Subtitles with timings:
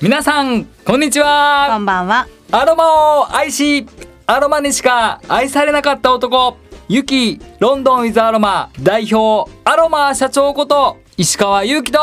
[0.00, 2.28] 皆さんこんにちはこんばんは。
[2.52, 3.84] アロマを愛し
[4.26, 6.56] アロマにしか愛されなかった男
[6.88, 11.98] ユキロンドンウィズアロマ代表アロマ社長こと石川祐希と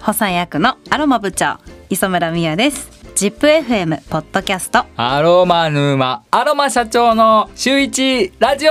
[0.00, 2.97] 補佐役のアロマ部長磯村美也です。
[3.18, 4.84] ZIPFM ポッドキャスト。
[4.96, 6.22] アロマ沼。
[6.30, 8.70] アロマ社長の週一ラジオ。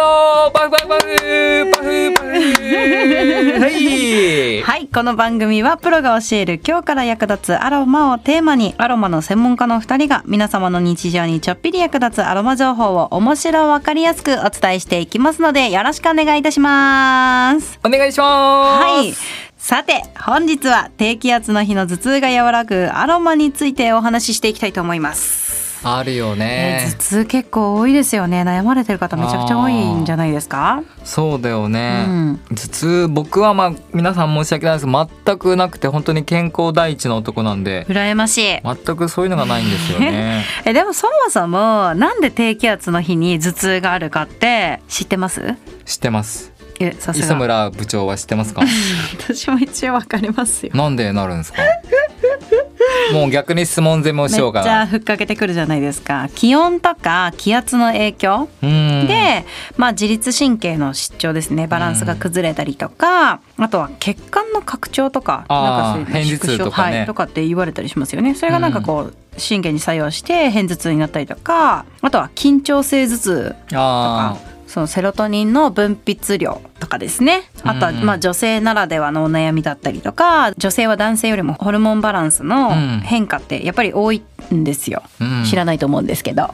[0.53, 1.71] パフパフパフ。
[1.73, 2.29] パフパフ。
[3.59, 4.61] はい。
[4.61, 17.77] はいこの番組はプロが教える今日から役立つアロマをテーマにアロマの専門家の2人が皆様の日常にちょっぴり役立つアロマ情報を面白わかりやすくお伝えしていきますのでよろしくお願いいたします。
[17.83, 18.85] お願いします。
[18.85, 19.46] はい。
[19.57, 25.47] さて本日は低気圧の日の頭痛が和らぐアロマについてお話ししていきたいと思います。
[25.83, 28.41] あるよえーね頭痛結構多いですよね。
[28.41, 30.83] 悩まれてる方めちゃくちゃ多いんじゃないですか？
[31.03, 32.39] そうだよね、うん。
[32.49, 37.85] 頭痛僕はまあ皆さん申し訳ないです全くなくて本当に健康第一の男なんで。
[37.89, 38.59] 羨ましい。
[38.63, 40.45] 全くそういうのがないんですよね。
[40.65, 45.55] えでもそもそもなんで低気圧の日に頭痛があるかって知ってます？
[45.85, 48.61] 知ってますえさす磯が村部長は知ってますか？
[49.29, 50.71] 私も一応わかりますよ。
[50.75, 51.61] なんでなるんですか？
[53.13, 54.65] もう逆に質問攻めをめっしようかな。
[54.65, 56.29] ちゃふっかけてくるじゃないですか。
[56.35, 59.07] 気温とか気圧の影響うん。
[59.07, 59.45] で、
[59.77, 61.67] まあ、自律神経の失調ですね。
[61.67, 66.97] バランスが崩れたりとか、あとは血管の拡張とかなんかそういとかね。
[66.99, 68.35] はい、とかって言われたりしますよね。
[68.35, 77.49] それがなんかこう、神経に作用して片頭痛になったりとかあとは緊張性頭痛とあかそのセロトニンの分泌量とかですね。
[77.63, 83.01] あとはうんまあ女性ならではのお悩みだったりとか女性は男性よりもホルモンバランスのうん。
[83.03, 84.21] 変化ってやっぱり多い
[84.53, 85.45] んですよ、ー、うん。
[85.45, 86.53] 知らないと思うんですけど。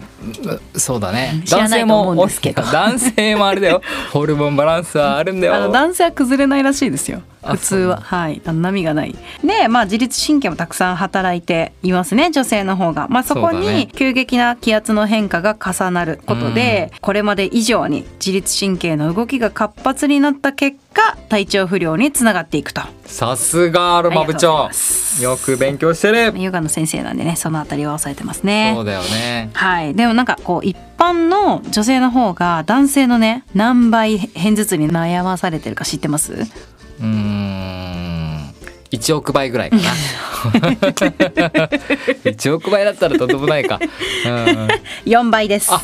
[0.76, 1.42] そうだね。
[1.46, 2.62] 知らないと思うんですけど。
[2.62, 3.82] 男性もあれだよ。
[4.14, 5.56] ホルモンバランスはあるんだよ。
[5.56, 7.22] あの男性は崩れないらしいですよ。
[7.30, 8.02] あ普通は。
[8.02, 8.42] はい。
[8.46, 9.16] 波がない。
[9.44, 12.32] でまあ自律神経もたくさん働いていますね。
[12.32, 13.08] 女性の方が。
[13.10, 22.82] まあそこに急激な気圧の変化が重なることで、これまで以上に自律神経の動きが活発になった結果体調不良につながっていくと。
[23.06, 24.70] さすがアロマ部長。
[25.22, 26.34] よく勉強してる。
[26.42, 28.74] ヨガの先生なんでねそのあたりは抑えてますね。
[28.76, 29.52] そうだよね。
[29.54, 36.48] はい、でもなんかこう一般の女性の方が男性のね何倍片頭痛に悩まされてるか知ってます？
[37.00, 38.54] うーん。
[38.92, 39.82] 1億倍ぐらいかな。
[42.24, 43.80] 1億倍だったらとんでもないか、
[44.26, 44.68] うん、
[45.06, 45.74] 4倍です。
[45.74, 45.82] あ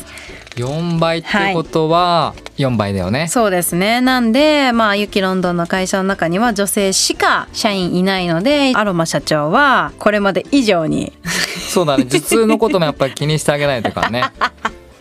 [0.56, 4.02] 4倍ってことは4倍だよね、そうですね。
[4.02, 11.14] なんでまあユキロンドンの会社の中には女性しか社員いないのでアロマ社長はこれまで以上に。
[11.70, 12.06] そうだね。
[12.06, 14.24] 頭痛のこともやっぱり気にしてあげないとかね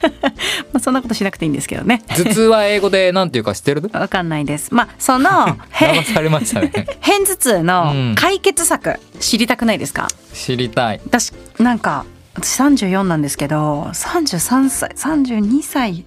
[0.73, 2.03] まあそんなことしなくていいんですけどね。
[2.09, 3.91] 頭痛は英語でなんていうか知ってる？
[3.93, 4.73] わかんないです。
[4.75, 5.31] まあその
[5.71, 6.69] へ騙されましたね。
[6.71, 6.87] 片
[7.27, 7.67] 頭痛うん。
[7.67, 10.09] の解決策知りたくないですか？
[10.35, 11.01] 知りたい。
[11.07, 12.05] 私なんか
[12.41, 16.05] 私34なんですけど33歳32歳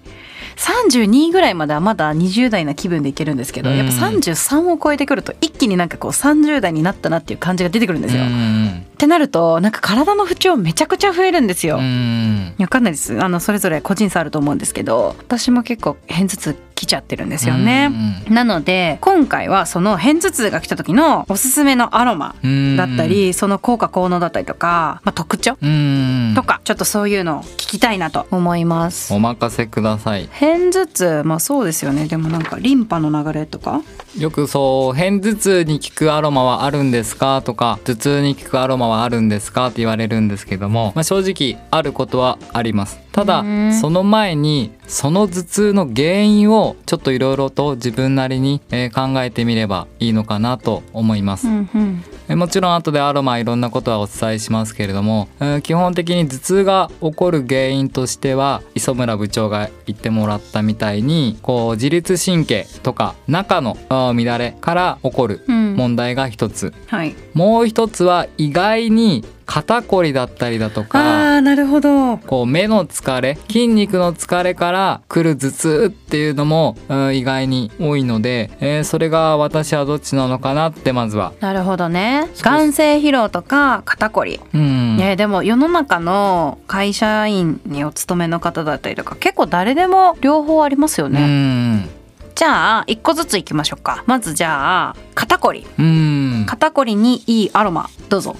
[0.56, 8.22] 32ぐらいまではまだ20代な気分でいけるんですけど、うんやっぱ33を超えてくると一気になんかこう30代になったなっていう感じが出てくるんですよ。
[8.22, 11.78] うっんてなるとなんか体の不調めちゃくちゃ増えるんですよ。
[11.78, 17.92] うんわかんないですあのそれぞれ個人差あると思うんですけど私も結構片頭痛来ちゃってるんですよね。
[18.28, 22.76] なので今回はその片頭痛が来た時のおすすめのアロマうん。
[22.76, 29.14] だったりその効果効能だったりとか、まあ、特徴うんとかちょっとそういうのを聞きたいなと思います。
[29.14, 30.28] お任せください。
[30.28, 32.06] 片頭痛まあそうですよね。
[32.06, 33.80] でもなんかリンパの流れとか
[34.18, 37.40] よくそう片頭痛に効くアロマはあるんですか？
[37.42, 39.68] とか頭痛に効くアロマはあるんですか？
[39.68, 43.00] って言われるんですけども、まあ、正直あることはあります。
[43.12, 43.72] ただうん。
[43.74, 65.76] その前にその頭痛の原因をちょっといろいろと自分なりにえー考えてみればいいのかなと思います、んうんえもちろん後でアロマいろんなことはお伝えしますけれども、えー基本的に頭痛が起こる原因としては磯村部長が言ってもらったみたいにこう自律神経とか中の乱れから起こるうん。
[65.76, 67.14] 問題が一つ、はい。
[67.34, 72.18] もう一つは意外に肩こりだったりだとかあーなるほど。
[72.18, 81.32] こう目の疲れ筋肉の疲れから来る頭痛っていうのもうん意外に多いので、えーそれが私はどっちなのかなってまずは。
[81.40, 82.28] なるほどね。
[82.42, 84.40] 眼性疲労とか肩こり。
[84.54, 84.96] うん。
[84.96, 91.88] ね、でも世の中の会社員にお勤めの方だったりとか結構誰でも両方ありますようね、ん。
[92.34, 94.04] じゃあ一個ずついきましょうか。
[94.06, 95.66] まずじゃあ肩こり。
[95.78, 96.44] うん。
[96.46, 98.36] 肩こりにいいアロマどうぞ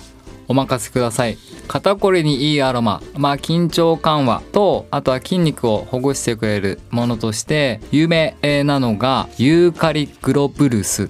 [0.48, 1.38] お任せください。
[1.68, 3.02] 肩こりにいいアロマ。
[3.16, 11.06] まあ緊張緩和とあとは筋肉をほぐしてくれるものとして有名なのがユーカリグロブルスっ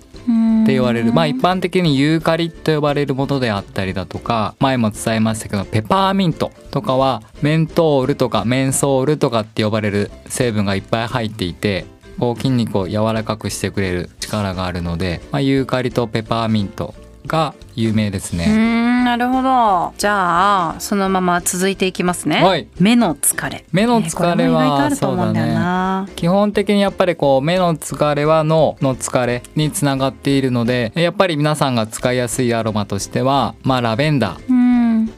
[0.67, 1.13] て言われる。
[1.13, 11.87] まあ一般的にユーカリと呼ばれるものであったりだとか前も伝えましたけどペパーミントとかはメントールとかメンソールとかって呼ばれる成分がいっぱい入っていて
[12.19, 16.95] こう筋肉を柔らかくしてくれる力があるので、まあ、ユーカリとペパーミント
[17.33, 18.47] が有名ですね。
[18.55, 19.95] んなるほど。
[19.97, 22.69] じゃあそのまま続いていきますね、はい。
[22.79, 23.65] 目の疲れ。
[23.73, 34.51] 目の疲れはねこも意外とあると思うんだよな、基本的にやっぱりこう目の疲れは脳の疲れにつながっているのでやっぱり皆さんが使いやすいアロマとしてはまあラベンダー。
[34.51, 34.52] うん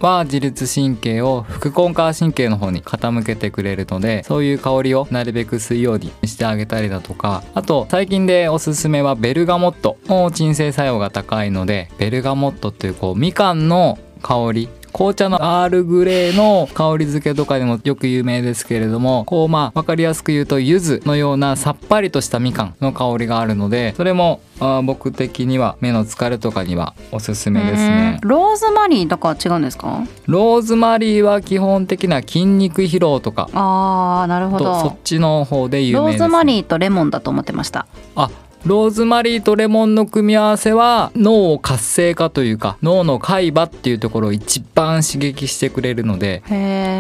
[0.00, 28.20] は自律神経を副根幹神経の方に傾けてくれるのでそういう香りをなるべく吸うようにしてあげたりだとかあと最近でおすすめはベルガモットも鎮静作用が高いのでベルガモットっていうこうみかんの香り紅茶のアールグレーの香り付けとかでもよく有名ですけれどもこうまあ分かりやすく言うと柚子のようなさっぱりとしたみかんの香りがあるのでそれもあー僕的には目の疲れとかにはおすすめですね。
[28.22, 28.28] うん。
[28.28, 30.04] ローズマリーとかは違うんですか？
[30.26, 33.48] ローズマリーは基本的な筋肉疲労とか。
[33.52, 37.88] あーなるほとそっどちの方で有名です、ローズマーリーとレモンだと思ってました。
[38.14, 38.30] あ
[38.66, 46.42] ローズマリーとレモンの組み合わせは脳を活性化というか脳の海馬っていうところを一番刺激してくれるので、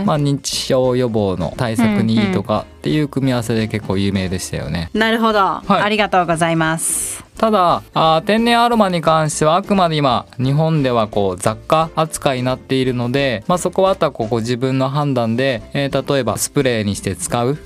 [0.04, 4.90] まあ、認知症予防の対策にいいとかっていう組み合わせで結構有名でしたよね。
[4.92, 5.64] なるほど、い。
[5.68, 7.24] ありがとうございます。
[7.38, 17.60] ただあー天然アロマに関してはあくまで今日本ではこう雑貨扱いになっているので、まあ、そこはあとはこうご自分の判断で、えー例えばスプレーにして使うと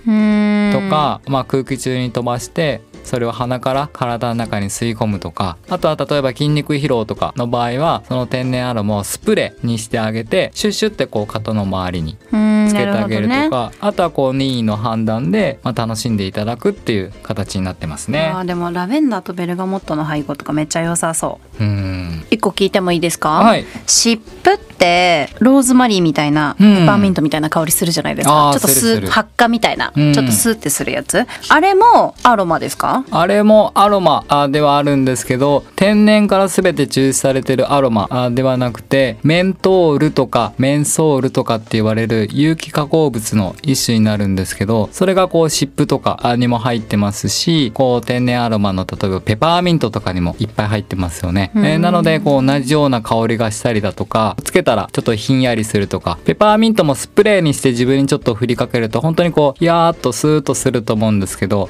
[0.90, 18.26] か、まあ、空気中に飛ばしてそれを鼻から体の中に吸い込むとかあとは例えば筋肉疲労とかの場合はその天然アロマをスプレーにしてあげてシュッシュってこう肩の周りにうんつけてあげるとなか、あとはこう任意の判断で、まあ、楽しんでいただくっていう形になってますね。
[18.26, 18.40] あ。
[18.40, 21.64] ーでもラベンダーとベルガモットの配合とかめっちゃ良さそう。
[21.64, 21.97] うん
[22.30, 23.64] 一個聞いてもいいですか、はい。
[23.86, 26.76] 湿布ってローズマリーみたいな、うん。
[26.76, 28.50] ペパーミントみたいな香りするじゃないですか。
[28.52, 30.12] ちょっとす発火みたいな、うん。
[30.12, 31.26] ちょっとスーってするやつ。
[31.48, 33.04] あれもアロマですか？
[33.10, 51.66] あれもアロマあではあるんですけど天然から全て抽出されてるアロマあではなくてメントールとかメンソールとかって言われる有機化合物の一種になるんですけどそれがこう湿布とかにも入ってますしこう天然アロマの例えばペパーミントとかにもいっぱい入ってますよね、うん。
[51.66, 61.68] えーなのでこう同じような香りがしたりだとかつけたらちょっとひんやりするとかペパーミントもスプレーにして自分にちょっと振りかけると本当にこうやーっとスーッとすると思うんですけど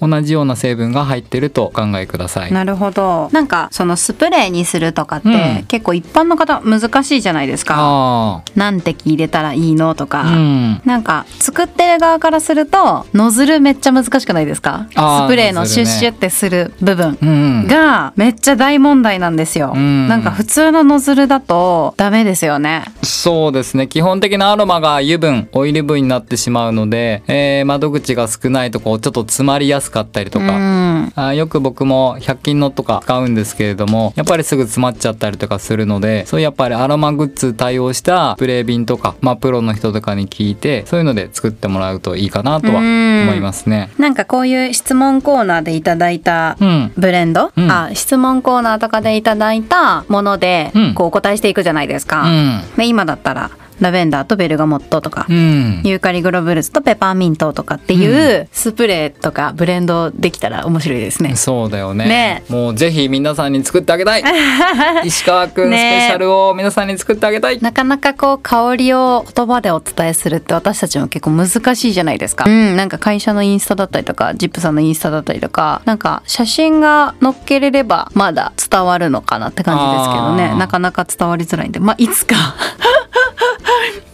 [0.00, 2.52] 同じような成分が入ってるとお考えください。
[2.52, 5.30] なるほどなんかそのスプレーにするとかって、う
[5.62, 10.80] ん結構一般の方難しいじゃないですかあ何滴入れたらいいのとか、あ、うん。
[10.84, 14.94] なんか作ってる側からするとノズルめっちゃ難しくないですかス
[15.28, 17.66] プレーのシュッシュってする部分うん。
[17.66, 20.08] がめっちゃ大問題なんですよ、うん。
[20.08, 22.84] なんか普通のノズルだとダメですよね。
[23.02, 23.86] そうですね。
[23.86, 30.52] 基本的なアロマが油分、オイル分になってしまうので、えー窓口が少ないとこうちょっと詰まりやすかったりとうか。
[30.58, 31.12] ん。
[31.14, 43.90] あーよく僕も100均のとか使うんですけれどもやっぱりすぐ詰まっちゃったりとかするのでそういうやっぱりアロマグッズ対応したスプレー瓶とか、まあ、プロの人とかに聞いてそういうので作ってもらうといいかなとは思いますね。
[43.98, 47.70] なんかこういう質問コーナーでいただいたうん、ブレンド、うん。
[47.70, 50.94] あ質問コーナーとかでいただいたもので、うん。
[50.94, 52.60] こうお答えしていくじゃないですか、うん。
[52.76, 55.82] で今だったらラベンダーとベルガモットとか、うん。
[55.84, 61.36] ユーカリグロブルズとペパーミントとかっていうスプレーとかブレンドできたら面白いですね。
[61.36, 62.06] そうだよね。
[62.06, 62.44] ね。
[62.48, 64.24] もうぜひ皆さんに作ってあげたい。
[65.04, 72.44] 石川くんスねペシャルを皆さんに作ってあげたい、なかなかこう香りを言葉でお伝えするって私たちも結構難しいじゃないですか。
[72.46, 80.58] うん、なんか会社のインスタだったりとか、ジップさんのインスタだったりとか、なんか写真が載っけれればまだ伝わるのかなって感じですけどね。
[80.58, 82.34] なかなか伝わりづらいんで、まあいつか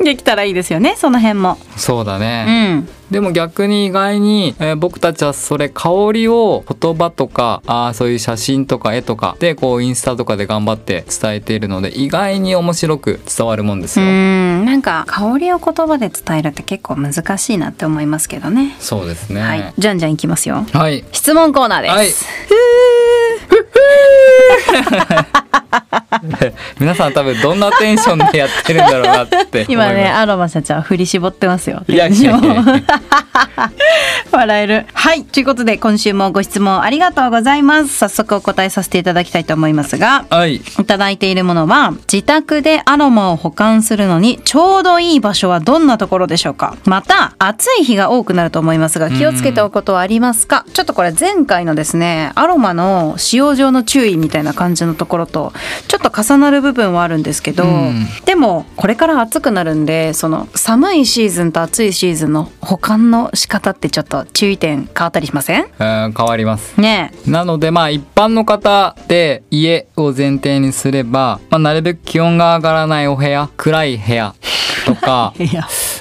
[0.03, 1.59] できたらいいですよね、その辺も。
[1.77, 2.89] そうだうね、ん。
[3.11, 18.77] でも逆に意外に、えー僕たちはそれ香りを言葉とかあーそういう写真とか絵とかでこうインスタとかで頑張って伝えているので意外に面白く伝わるもんですうよ、ん、なんか香りを言葉で伝えるって結構難しいなって思いますけどね。
[18.79, 20.65] そうですねはい、じゃんじゃんいきますよ。
[20.73, 21.95] はい質問コーナーです。
[21.95, 22.11] はい
[26.79, 31.83] 皆さん多分どんなテンションでやってるんだろうなって今ねアロマ社長は振り絞ってますよ。
[31.89, 32.65] いやいやいやいや
[34.37, 34.87] 笑える。
[34.93, 35.25] はい。
[35.25, 37.97] ということで今週もご質問ありがとうございます。
[37.97, 40.57] 早速お答えさせていただきたいと思いますがはい。
[40.57, 46.77] いただいているものは自宅でアロマを保管するのにちょうどいい場所はどんなところでしょうか？
[46.85, 50.65] また暑い日が多くなると思いますが気をつけておくことはありますか？
[50.73, 55.53] ちょっとこれ前回のですねアロマの使用上の注意みたいな感じのところと
[55.89, 58.07] ちょっと重なる部分はあるんですけど、うん。
[58.25, 65.67] でもこれから暑くなるんでその寒いシーズンと暑いシーズンの保管の仕方ってちょっと注意点変わったりしません？
[65.79, 66.81] えー変わります。
[66.81, 74.35] ねなのでまあ一般の方で家を前提にすれば、まあ、なるべく気温が上がらないお部屋暗い部屋
[74.87, 75.33] とか。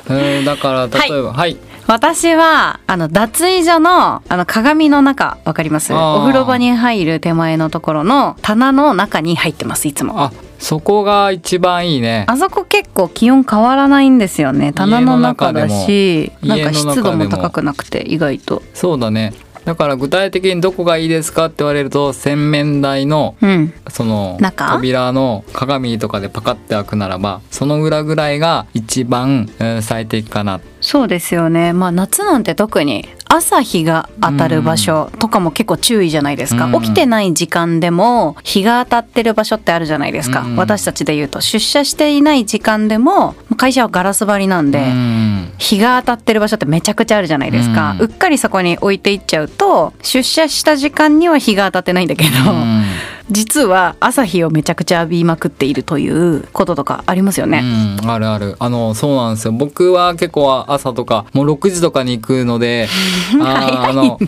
[0.09, 5.93] うんだから例えばはい、私はあの脱衣所のあの鏡の中わかります？
[5.93, 10.19] お風呂場に入る手前のところの棚の中に入ってますいつも。
[10.23, 12.25] あそこが一番いいね。
[12.27, 14.73] あそこ結構気温変わらないんですよね。
[14.73, 18.61] 棚の中だしなんか湿度も高くなくて意外と。
[18.73, 19.33] そうだね。
[19.65, 23.73] だから具体的にどこがいいですかって言われると洗面台のうん。
[23.89, 24.71] その中？
[24.73, 30.59] 扉の鏡とかでパカッて開くならばその裏ぐらいが一番、うん最適かな。
[30.81, 31.73] そうですよね。
[31.73, 36.81] まあ夏なんて特に朝日が当たる場所とかも結構注意じゃないですか、うん。
[36.81, 40.55] 起きてない時間でも日が当たってる場所ってあるじゃないですか、うん。
[40.55, 41.39] 私たちで言うと。
[41.39, 45.51] 出社していない時間でも会社はガラス張りなんで、うん。
[45.59, 52.83] 日が当たってる場所ってめちゃくちゃあるじゃないですか、ううんっかりそこに置いていっちゃうと出社した時間には日が当たってないんだけど、うん
[53.31, 57.61] 実は朝日をめちゃくちゃ浴びまくっているということとかありますよね。
[58.01, 62.87] うん、あるあるあのそうなんですよ僕は結構朝とかもう6時とかに行くので
[63.41, 64.19] あの。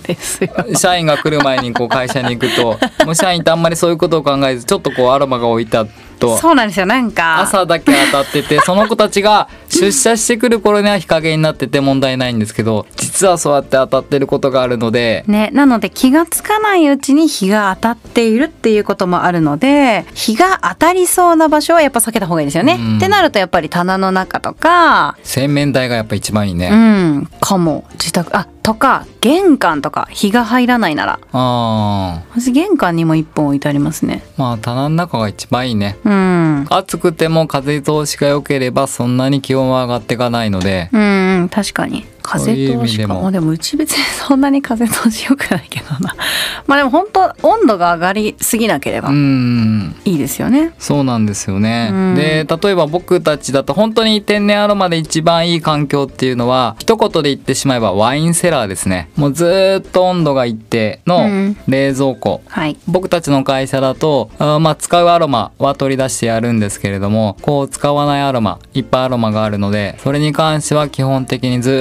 [0.75, 5.89] 社員が来る前にこう会社に行くともう社員ってあんまりそういうことを考えずちょっとこうアロマが置いてある
[6.20, 22.77] とそうなんですよなんか朝だけ当たっててその子たちが出社してくる頃には日陰になってて問題ないんですけど実はそうやって当たってることがあるのでね、なので気がつかないうちに日が当たっているっていうこともあるので日が当たりそうな場所はやっぱ避けた方がいいですよね。
[22.79, 26.69] うんってなるとやっぱり棚の中とか洗面台がやっぱ一番いいね。
[26.71, 31.19] うんかも自宅あとか玄関とか日が入らないなら。
[31.31, 34.23] あ私玄関にも一本置いてありますね。
[34.37, 35.97] ーまあ棚の中が一番いいね。
[36.03, 36.65] うん。
[36.69, 40.89] 暑くても風通しが良ければそんなに気温は上がっていかないので。
[40.91, 46.15] うんうん確かに風通しかもまあでもうち別にそんなに風通し良くないけどな
[46.67, 50.71] まあでも本当温度が上がりすぎなければうんいいですよね。
[50.79, 51.89] そうなんですよね。
[51.91, 59.09] うんで例えば僕たちだと本当に天然アロマで一番いい環境っていうのは一言で言ってしまえばワインセラーですね。
[59.15, 62.41] もうずーっと温度が一定うのん冷蔵庫。
[62.47, 71.71] はい僕たちの会社だとあーまあ使うアロマは取り出してやるんですけれどもこう使わないアロマいっぱいアロマがあるのでそれに関しては基本的にず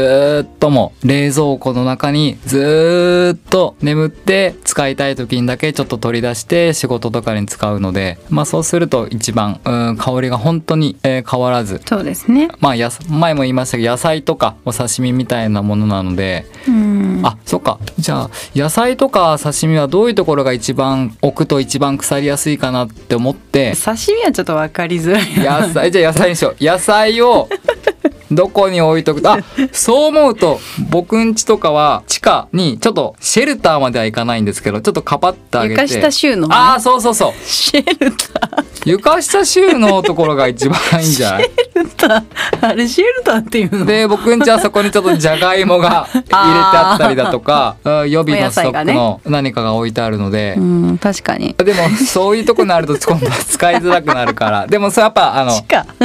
[0.42, 11.80] ーっともう冷蔵庫の中にずーっと眠って使いたい時にだけちょっと取り出して仕事とかに使うのでまあそうすると一番うん香りが本当に、えー変わらず。
[11.86, 12.48] そうですね。
[12.60, 17.20] まあやさ前も言いましたけど野菜とかお刺身みたいなものなのでうん。
[17.22, 17.78] あそっか。
[17.98, 23.74] じゃあ野菜とか刺身はどういうところが一番置くと一番腐りやすいかなって思って。
[23.76, 25.44] 刺身はちょっと分かりづらい。
[25.44, 25.66] な。
[25.68, 26.64] 野菜じゃあ野菜にしよう。
[26.64, 27.48] 野菜を
[28.30, 29.22] どこに置いとく？
[29.22, 29.38] とあ
[29.72, 30.60] そう思うと
[30.90, 35.82] 僕ん家とかは地下にちょっとシェルターまではいかないんですけどちょっとかばってあげて。
[35.82, 36.54] 床下収納ね。
[36.54, 37.32] ああそうそうそう。
[37.44, 38.64] シェルター。
[38.86, 41.44] 床下収納のところが一番いいんじゃない？
[41.44, 42.22] シェルター。
[42.68, 43.84] あれシェルターっていうの？
[43.86, 51.54] で僕ん家はそこにちょっとじゃがいもが 入れてあったりだとかうん予備のストックの何かが置いてあるので、うん確かに。
[51.58, 54.66] でもそういうとこになると今度は使いづらくなるから。
[54.66, 55.52] でもそれやっぱあの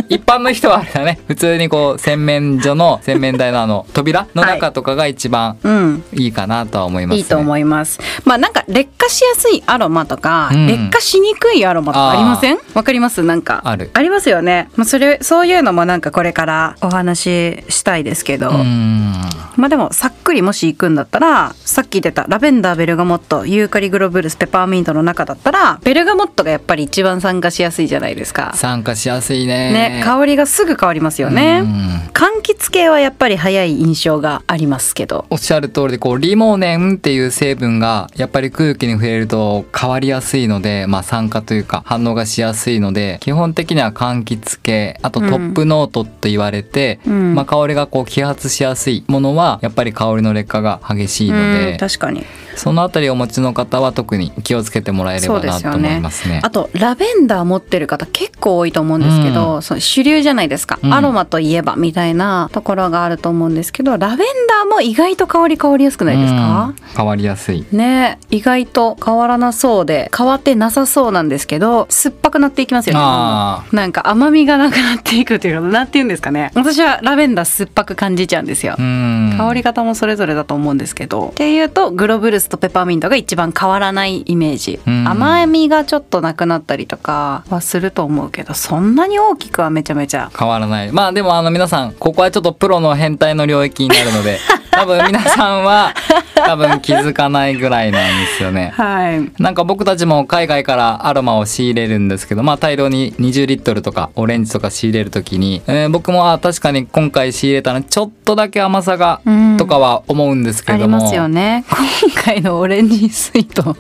[0.10, 1.20] 一般の人はあれだね。
[1.28, 7.18] 普通にこう洗面所の洗面台のあの扉の中とかが一番 うんいいかなとは思いますね。
[7.20, 8.00] いいと思います。
[8.26, 12.58] まあなんか劣化しやすいアロマとか、うん劣化しにくいアロマとかありません？
[12.74, 13.24] わかります？
[13.24, 14.70] なんかあるりますよね。
[14.76, 19.14] まあそれそういうのもなんかこれからお話ししたいですけど、うん
[19.58, 28.52] まあでもさっくりもし行くんだったら、さっき出たラベンダー、ベルガモット、ユーカリ、グロブルス、ペパーミントの中だったら、ベルガモットがやっぱり一番参加しやすいじゃないですか。
[28.56, 29.72] 参加しやすいね。
[29.72, 31.64] ね、香りがすぐ変わりますよね。
[32.08, 35.26] うん柑橘系はやっぱり早い印象がありますけど。
[35.30, 47.36] おっしゃる通りでこうリモネンっていう成分がやっぱり空気に触れると変わりやすいので、まあ、酸化というか反応がしやすいので基本的には柑橘系あとトップノートと言われて、うん。
[47.36, 52.26] まあ、香りがこう揮発しやすいものはやっぱり香りの劣化が激しいのうんで確かに。
[52.56, 56.42] そのあたりをお持ちの方は特に気をつけてもらえればなと思いますね。
[56.44, 60.94] あとラベンダー持ってる方結構多いと思うんですけど、うその主流じゃないですか、うん。
[60.94, 67.66] アロマといえばみたいなところがあると思うんですけどラベンダーも意外と香り変わりやすくないですか、うん変わりやすい。
[67.74, 73.00] ね意外と変わらなそうで変わってなさそうなんですけど酸っぱくなっていきますよね。
[73.02, 78.76] あなんか甘みがなくなっていくというかなんて言うんですかね私はラベンダー酸っぱく感じちゃうんですよ。
[78.78, 81.30] 香り方もそれぞれだと思うんですけど。
[81.30, 85.06] っていうとグロブルスとペパーミントが一番変わらないイメージ、うん。
[85.08, 90.32] 甘みがちょっとなくなったりとかはすると思うけどそんなに大きくはめちゃめちゃ。
[90.38, 90.92] 変わらない。
[90.94, 94.40] まあでもあの皆さんここはちょっとプロの変態の領域になるので
[94.72, 95.94] 多分皆さんは
[96.36, 98.74] 多分気づかないぐらいなんですよね。
[98.76, 110.98] はいなんか僕たちも海外からアロマを仕入れるんですけど、まあ大量に20リットルとかオレンジとか仕入れるときに、えー僕もあ確かに今回仕入れたのちょっとだけ甘さがうんとかは思うんですけれども。
[110.98, 111.64] ありますよね
[112.04, 113.78] 今回のオレンジスイート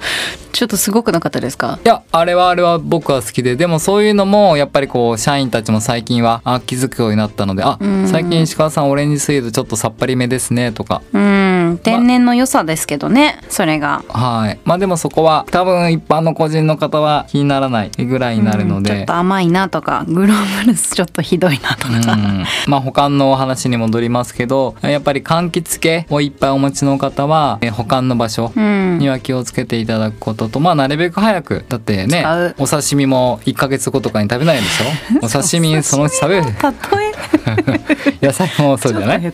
[0.53, 1.77] ちょっとすごくなかったですか？
[1.83, 11.01] いやあれはあれは僕は好きででもそういうのもやっぱりこう社員たちも最近はあ気づくようになったのであうん最近石川さんオレンジスイートちょっとさっぱりめですねとか。
[11.13, 11.79] うん。
[11.83, 14.03] 天然の良さですけどねそれが。
[14.09, 14.59] はい。
[14.65, 18.91] まあでもそこは多分一般の個人の方は気にならないぐらいになるので。
[18.91, 18.97] うん。
[18.97, 19.15] ちょっと。
[19.15, 28.99] 甘いなとかグローブルスちょっとひどいなとか、うん、 まあ保管のお話に戻りますけどやっぱり柑橘系をいっぱいお持ちの方はえ保管の場所うん。
[28.99, 32.25] には気をつけていただくこととまあなるべく早くだってね
[32.57, 35.19] お刺身も1ヶ月後とかに食べないでしょ？
[35.25, 36.43] お刺身そのうち食べる。
[37.65, 37.74] 例え
[38.21, 39.33] 野菜もそうじゃない？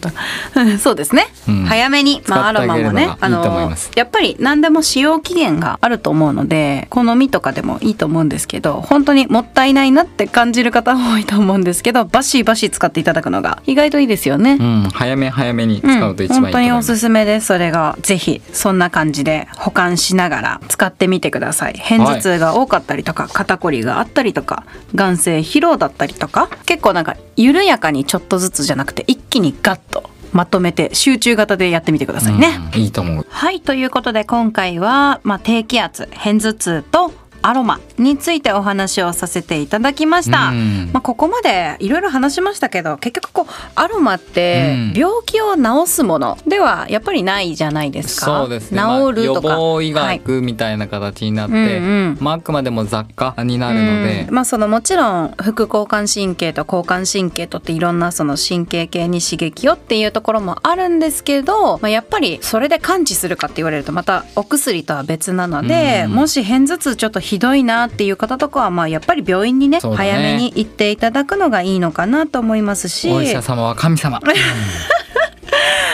[0.80, 1.66] そうですね、うん。
[1.66, 3.92] 早めに、まあ、アロマもねのがいいと思います。
[3.96, 14.58] やっぱり何でも使用期限があると思うので好みとかでもいいと思うんですけど本当にもったいないなって感じる方も多いと思うんですけどバシバシ使っていただくのが意外といいですよね。
[14.60, 16.96] うん、早め早めに使うと一番いいと本当におす。
[16.96, 17.48] すすめです。
[17.48, 21.74] それがぜひそんな感じで保管しながら使ってみてください。
[21.74, 24.64] 片頭痛が多かったりとか、肩こりがあったりとか
[24.96, 33.26] 眼性疲労だったりとか結構なんか緩やかにちょっとずつじゃなくて一気にガッとまとめて集中型でやってみてくださいね、うんいいと思う。
[33.30, 37.12] はいということで今回は、まあ、低気圧片頭痛と
[37.42, 40.50] アロマについてお話をさせていただきました。
[40.50, 40.90] うん。
[40.94, 44.94] まあ、ここまでいろいろ話しましたけど結局こうアロマってうん。
[44.94, 48.26] 病気を治すものではやっぱりないじゃないですか。
[48.26, 48.78] そうですね。
[48.78, 51.68] まあ治るとか、予防医はい学みたいな形になって、うんう
[52.12, 52.18] ん。
[52.20, 54.26] まああくまでも雑貨になるので。
[54.28, 66.12] うん、まあそのもちろん副交感神経と交感神経とっていろんなその神経系に刺激をっていうところもあるんですけど、まあ、やっぱりそれで完治するかって言われるとまたお薬とは別なので、うん。
[66.14, 73.10] もし片頭痛ちょっとひどいなっていう方とかはまあやっぱり病院にねね早めに行っていただくのがいいのかなと思いますし。
[73.10, 74.20] お医者様は神様。
[74.22, 74.32] う ん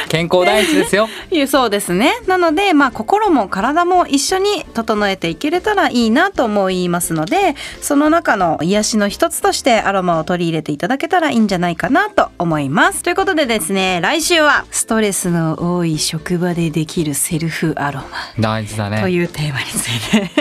[0.08, 1.08] 健康第一ですよ。
[1.48, 18.06] そうですねなのでまあ心も体も一緒に整えていけれたらいいなと思いますのでその中の癒しの一つとしてアロマを取り入れていただけたらいいんじゃないかなと思いますということでですね来週はストレスの多い職場でできるセルフアロマ
[18.40, 19.12] 大事だとね。
[19.12, 20.32] いうテーマについて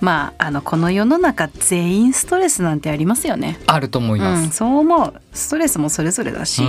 [0.00, 3.58] まああのこの世の中全員ストレスなんてありますよね。
[3.66, 4.56] あると思いうん、ます。
[4.56, 5.14] そう思う。
[5.32, 6.68] ストレスもそれぞれだし、うん。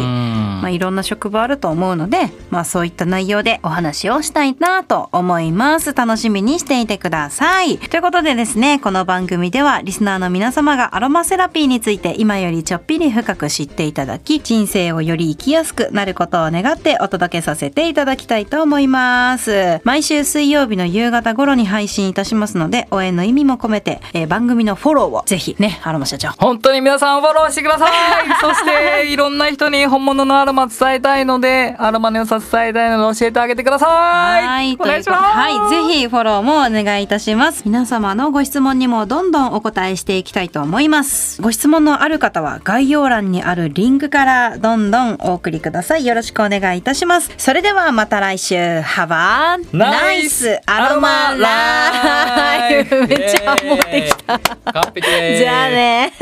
[0.62, 5.94] まあ、いろんな職場あると思うので、まあ、そういった内容でお話をしたいなと思います。
[5.94, 7.78] 楽しみにしていてください。
[7.78, 19.82] ということでですねこの番組ではリスナーの皆様がアロマセラピーについて今よりちょっぴり深く知っていただき人生をより生きやすくなることを願ってお届けさせていただきたいと思います。
[19.84, 27.92] 毎週水曜日の夕方頃に配信いたしますので応援の意味も込めて、えー番組のフォローをぜひねアロマ社長本当に皆さんフォローしてください
[28.42, 33.90] そしていろんな人に本物のアロマ伝えたいのでアロマの良さ伝えたいので教えてあげてください
[34.44, 37.64] はい、お願いしますはい、ぜひフォローもお願いいたします。
[37.66, 41.42] 皆様のご質問にもどんどんお答えしていきたいと思います。
[41.42, 46.06] ご質問のある方は概要欄にあるリンクからどんどんお送りください。
[46.06, 47.32] よろしくお願いいたします。
[47.38, 48.56] それではまた来週。
[48.56, 54.40] Have a nice アロマライフめっちゃ持ってきた。
[54.40, 56.14] 完璧ですじゃあね。